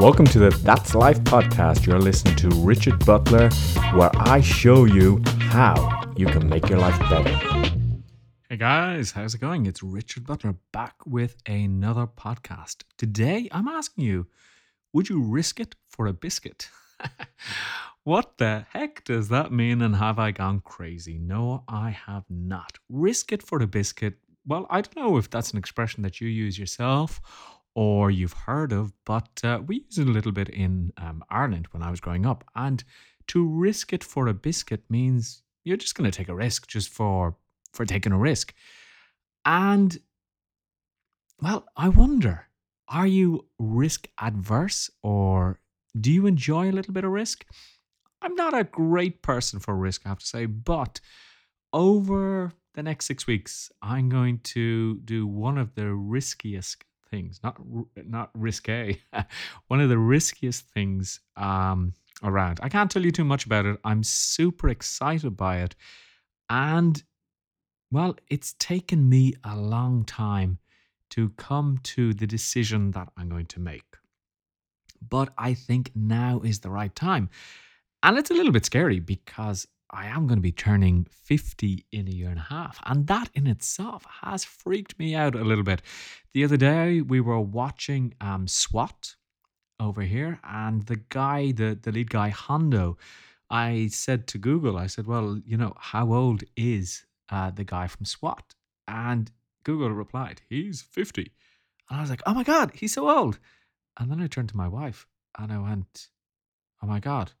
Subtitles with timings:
[0.00, 1.86] Welcome to the That's Life podcast.
[1.86, 3.48] You're listening to Richard Butler,
[3.94, 7.30] where I show you how you can make your life better.
[8.48, 9.66] Hey guys, how's it going?
[9.66, 12.82] It's Richard Butler back with another podcast.
[12.98, 14.26] Today I'm asking you,
[14.92, 16.68] would you risk it for a biscuit?
[18.02, 19.80] what the heck does that mean?
[19.80, 21.18] And have I gone crazy?
[21.18, 22.78] No, I have not.
[22.88, 24.14] Risk it for a biscuit.
[24.44, 27.20] Well, I don't know if that's an expression that you use yourself
[27.74, 31.68] or you've heard of, but uh, we use it a little bit in um, Ireland
[31.72, 32.44] when I was growing up.
[32.54, 32.84] And
[33.28, 36.88] to risk it for a biscuit means you're just going to take a risk just
[36.88, 37.36] for
[37.72, 38.54] for taking a risk.
[39.44, 39.98] And
[41.42, 42.46] well, I wonder,
[42.88, 45.58] are you risk adverse or
[46.00, 47.44] do you enjoy a little bit of risk?
[48.22, 51.00] I'm not a great person for risk, I have to say, but
[51.72, 57.56] over the next six weeks, I'm going to do one of the riskiest things, not
[57.96, 59.00] not risque,
[59.68, 62.60] one of the riskiest things um, around.
[62.62, 63.78] I can't tell you too much about it.
[63.84, 65.74] I'm super excited by it,
[66.50, 67.02] and
[67.90, 70.58] well, it's taken me a long time
[71.10, 73.90] to come to the decision that I'm going to make.
[75.00, 77.28] But I think now is the right time.
[78.02, 82.08] And it's a little bit scary because I am going to be turning 50 in
[82.08, 82.80] a year and a half.
[82.84, 85.82] And that in itself has freaked me out a little bit.
[86.32, 89.14] The other day, we were watching um, SWAT
[89.78, 92.98] over here, and the guy, the, the lead guy, Hondo,
[93.50, 97.86] I said to Google, I said, well, you know, how old is uh, the guy
[97.86, 98.54] from SWAT?
[98.88, 99.30] And
[99.62, 101.30] Google replied, he's 50.
[101.88, 103.38] And I was like, oh my God, he's so old.
[103.98, 105.06] And then I turned to my wife
[105.38, 106.08] and I went,
[106.82, 107.32] oh my God,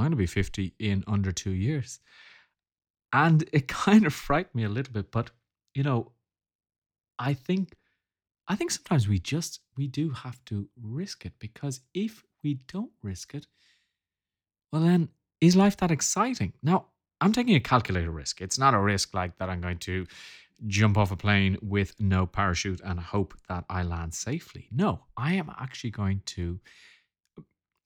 [0.00, 2.00] I'm going to be 50 in under two years.
[3.12, 5.30] And it kind of frightened me a little bit, but
[5.74, 6.12] you know,
[7.18, 7.76] I think
[8.48, 12.90] I think sometimes we just we do have to risk it because if we don't
[13.02, 13.46] risk it,
[14.72, 16.52] well then is life that exciting?
[16.62, 16.86] Now,
[17.20, 18.40] I'm taking a calculated risk.
[18.40, 20.06] It's not a risk like that I'm going to
[20.66, 24.68] jump off a plane with no parachute and hope that I land safely.
[24.70, 26.58] No, I am actually going to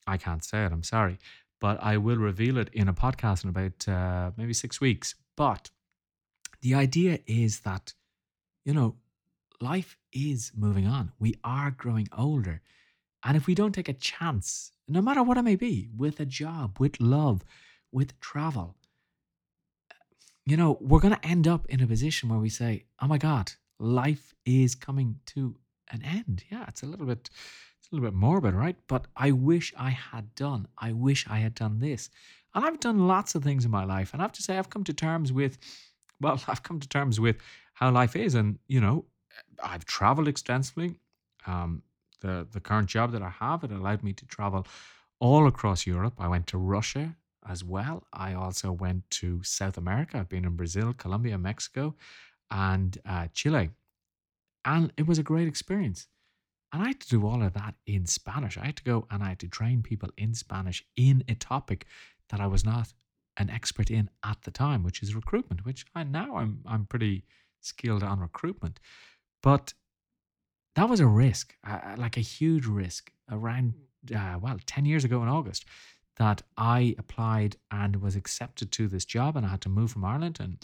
[0.07, 1.17] I can't say it, I'm sorry
[1.59, 5.15] but I will reveal it in a podcast in about uh, maybe six weeks.
[5.35, 5.69] But
[6.61, 7.93] the idea is that,
[8.63, 8.95] you know,
[9.61, 11.11] life is moving on.
[11.19, 12.61] We are growing older.
[13.23, 16.25] And if we don't take a chance, no matter what it may be, with a
[16.25, 17.43] job, with love,
[17.91, 18.75] with travel,
[20.45, 23.17] you know, we're going to end up in a position where we say, oh my
[23.17, 25.55] God, life is coming to
[25.91, 26.43] an end.
[26.51, 27.29] Yeah, it's a little bit
[27.91, 28.75] a little bit morbid, right?
[28.87, 30.67] But I wish I had done.
[30.77, 32.09] I wish I had done this.
[32.53, 34.13] And I've done lots of things in my life.
[34.13, 35.57] And I have to say, I've come to terms with,
[36.21, 37.37] well, I've come to terms with
[37.73, 38.35] how life is.
[38.35, 39.05] And, you know,
[39.61, 40.99] I've traveled extensively.
[41.45, 41.83] Um,
[42.21, 44.65] the, the current job that I have, it allowed me to travel
[45.19, 46.13] all across Europe.
[46.17, 47.15] I went to Russia
[47.47, 48.03] as well.
[48.13, 50.17] I also went to South America.
[50.17, 51.95] I've been in Brazil, Colombia, Mexico,
[52.49, 53.69] and uh, Chile.
[54.63, 56.07] And it was a great experience.
[56.75, 58.57] And I had to do all of that in Spanish.
[58.57, 61.85] I had to go and I had to train people in Spanish in a topic
[62.29, 62.93] that I was not
[63.37, 67.23] an expert in at the time, which is recruitment, which I now I'm I'm pretty
[67.61, 68.81] skilled on recruitment.
[69.41, 69.73] But
[70.75, 73.75] that was a risk, uh, like a huge risk around
[74.13, 75.63] uh, well, 10 years ago in August
[76.17, 80.03] that I applied and was accepted to this job and I had to move from
[80.03, 80.57] Ireland and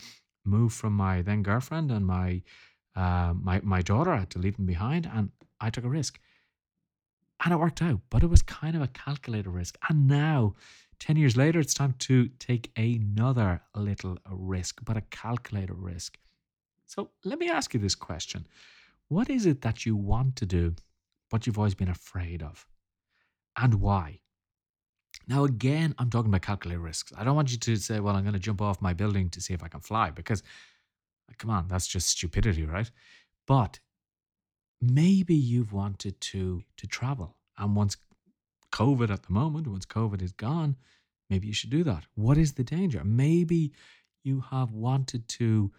[0.44, 2.42] move from my then girlfriend and my
[2.96, 4.16] uh, my my daughter.
[4.16, 5.30] Had to leave them behind and
[5.62, 6.20] I took a risk.
[7.44, 9.78] And it worked out, but it was kind of a calculated risk.
[9.90, 10.54] And now,
[11.00, 16.20] 10 years later, it's time to take another little risk, but a calculated risk.
[16.86, 18.46] So let me ask you this question
[19.08, 20.76] What is it that you want to do,
[21.30, 22.68] but you've always been afraid of?
[23.58, 24.20] And why?
[25.28, 27.12] Now, again, I'm talking about calculated risks.
[27.18, 29.42] I don't want you to say, well, I'm going to jump off my building to
[29.42, 30.42] see if I can fly, because,
[31.38, 32.90] come on, that's just stupidity, right?
[33.48, 33.80] But
[34.82, 37.98] maybe you've wanted to to travel and once
[38.74, 40.76] covid at the moment once covid is gone
[41.32, 42.04] maybe you should do that.
[42.16, 43.02] What is the danger?
[43.06, 43.72] Maybe
[44.22, 45.72] you have wanted to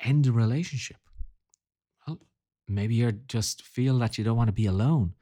[0.00, 1.00] end a relationship.
[2.06, 2.20] Well
[2.68, 5.14] maybe you just feel that you don't want to be alone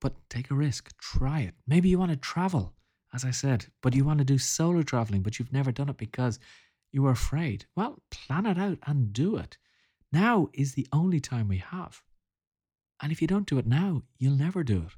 [0.00, 1.54] but take a risk try it.
[1.66, 2.74] Maybe you want to travel
[3.12, 5.96] as i said but you want to do solo traveling but you've never done it
[5.96, 6.38] because
[6.92, 9.56] you were afraid well plan it out and do it
[10.12, 12.02] now is the only time we have.
[13.00, 14.92] And if you don't do it now, you'll never do it.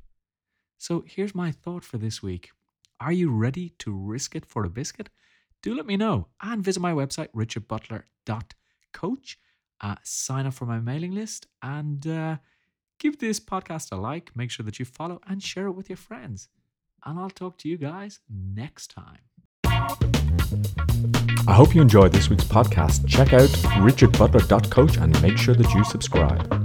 [0.78, 2.50] So here's my thought for this week.
[2.98, 5.10] Are you ready to risk it for a biscuit?
[5.62, 9.38] Do let me know and visit my website, richardbutler.coach.
[9.82, 12.38] Uh, sign up for my mailing list and uh,
[13.02, 15.96] Give this podcast a like, make sure that you follow and share it with your
[15.96, 16.48] friends.
[17.04, 20.21] And I'll talk to you guys next time.
[21.48, 23.06] I hope you enjoyed this week's podcast.
[23.08, 23.48] Check out
[23.82, 26.61] richardbutler.coach and make sure that you subscribe.